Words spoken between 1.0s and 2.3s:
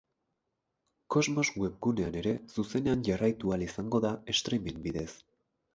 Kosmos webgunean